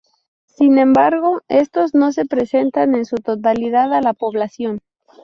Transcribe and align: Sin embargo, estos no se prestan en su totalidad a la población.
Sin 0.47 0.79
embargo, 0.79 1.41
estos 1.47 1.93
no 1.93 2.11
se 2.11 2.25
prestan 2.25 2.95
en 2.95 3.05
su 3.05 3.17
totalidad 3.17 3.93
a 3.93 4.01
la 4.01 4.13
población. 4.15 4.79